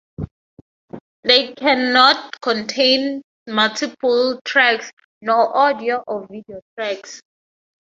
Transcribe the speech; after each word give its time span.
They 1.25 1.53
can 1.53 1.93
not 1.93 2.41
contain 2.41 3.21
multiple 3.45 4.41
tracks, 4.45 4.89
nor 5.21 5.55
audio 5.55 6.03
or 6.07 6.25
video 6.27 6.61
tracks. 6.75 7.21